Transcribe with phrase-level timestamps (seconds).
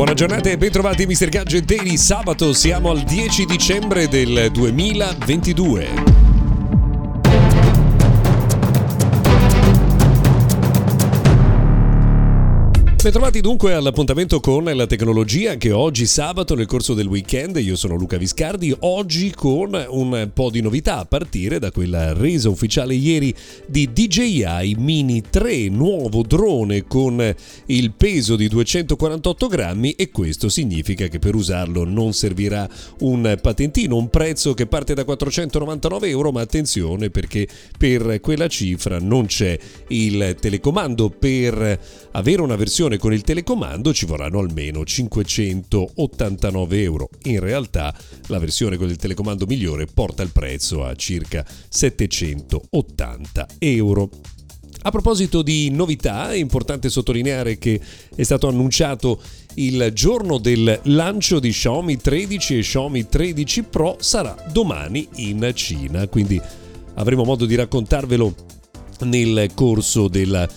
[0.00, 1.28] Buona giornata e bentrovati Mr.
[1.28, 1.98] Gadget Daily.
[1.98, 6.19] Sabato siamo al 10 dicembre del 2022.
[13.02, 17.56] Bentrovati dunque all'appuntamento con la tecnologia anche oggi sabato nel corso del weekend.
[17.56, 22.50] Io sono Luca Viscardi, oggi con un po' di novità a partire da quella resa
[22.50, 23.34] ufficiale ieri
[23.66, 27.34] di DJI Mini 3, nuovo drone con
[27.66, 33.96] il peso di 248 grammi e questo significa che per usarlo non servirà un patentino,
[33.96, 37.48] un prezzo che parte da 499 euro, ma attenzione perché
[37.78, 43.92] per quella cifra non c'è il telecomando per avere una versione versione con il telecomando
[43.92, 47.08] ci vorranno almeno 589 euro.
[47.24, 47.94] In realtà
[48.26, 54.10] la versione con il telecomando migliore porta il prezzo a circa 780 euro.
[54.82, 57.78] A proposito di novità, è importante sottolineare che
[58.14, 59.20] è stato annunciato
[59.54, 66.08] il giorno del lancio di Xiaomi 13 e Xiaomi 13 Pro sarà domani in Cina,
[66.08, 66.40] quindi
[66.94, 68.34] avremo modo di raccontarvelo
[69.04, 70.48] nel corso della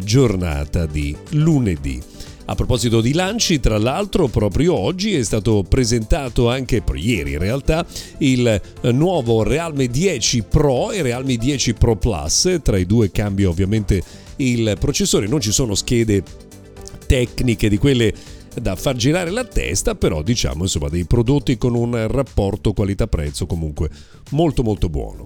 [0.00, 2.00] giornata di lunedì.
[2.44, 7.86] A proposito di lanci, tra l'altro, proprio oggi è stato presentato anche, ieri in realtà,
[8.18, 12.58] il eh, nuovo Realme 10 Pro e Realme 10 Pro Plus.
[12.62, 14.02] Tra i due cambia ovviamente
[14.36, 16.22] il processore, non ci sono schede
[17.06, 18.12] tecniche di quelle
[18.60, 23.88] da far girare la testa, però diciamo insomma dei prodotti con un rapporto qualità-prezzo comunque
[24.30, 25.24] molto molto buono.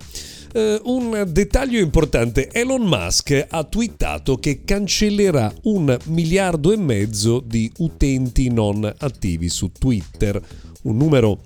[0.57, 7.71] Uh, un dettaglio importante, Elon Musk ha twittato che cancellerà un miliardo e mezzo di
[7.77, 10.41] utenti non attivi su Twitter,
[10.85, 11.41] un numero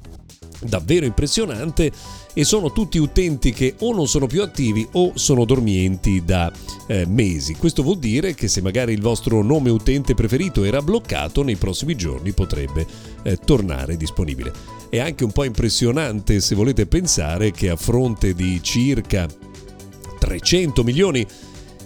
[0.63, 1.91] davvero impressionante
[2.33, 6.51] e sono tutti utenti che o non sono più attivi o sono dormienti da
[6.87, 7.55] eh, mesi.
[7.55, 11.97] Questo vuol dire che se magari il vostro nome utente preferito era bloccato, nei prossimi
[11.97, 12.87] giorni potrebbe
[13.23, 14.53] eh, tornare disponibile.
[14.89, 19.27] È anche un po' impressionante se volete pensare che a fronte di circa
[20.19, 21.27] 300 milioni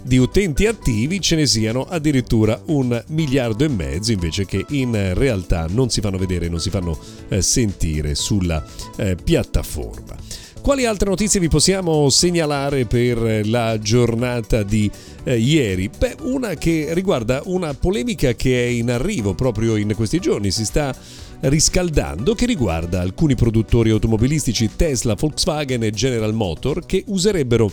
[0.04, 5.66] di utenti attivi ce ne siano addirittura un miliardo e mezzo invece che in realtà
[5.70, 6.98] non si fanno vedere, non si fanno
[7.28, 8.62] eh, sentire sulla
[8.96, 10.14] eh, piattaforma.
[10.60, 14.90] Quali altre notizie vi possiamo segnalare per la giornata di
[15.24, 15.90] eh, ieri?
[15.90, 20.64] Beh, una che riguarda una polemica che è in arrivo proprio in questi giorni, si
[20.64, 20.94] sta
[21.40, 27.70] riscaldando che riguarda alcuni produttori automobilistici Tesla, Volkswagen e General Motor che userebbero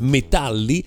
[0.00, 0.84] metalli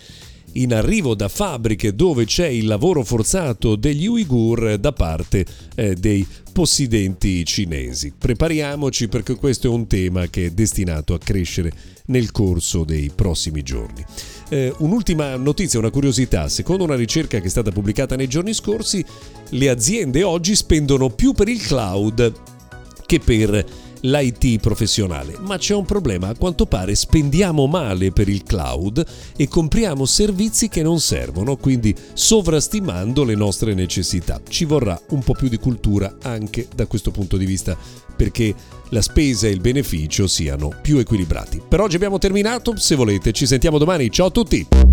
[0.57, 5.45] in arrivo da fabbriche dove c'è il lavoro forzato degli uigur da parte
[5.75, 8.13] eh, dei possidenti cinesi.
[8.17, 11.71] Prepariamoci perché questo è un tema che è destinato a crescere
[12.05, 14.03] nel corso dei prossimi giorni.
[14.49, 19.05] Eh, un'ultima notizia, una curiosità, secondo una ricerca che è stata pubblicata nei giorni scorsi,
[19.49, 22.33] le aziende oggi spendono più per il cloud
[23.05, 23.65] che per
[24.01, 29.47] l'IT professionale, ma c'è un problema, a quanto pare spendiamo male per il cloud e
[29.47, 34.41] compriamo servizi che non servono, quindi sovrastimando le nostre necessità.
[34.47, 37.77] Ci vorrà un po' più di cultura anche da questo punto di vista
[38.15, 38.53] perché
[38.89, 41.61] la spesa e il beneficio siano più equilibrati.
[41.67, 44.86] Per oggi abbiamo terminato, se volete ci sentiamo domani, ciao a tutti!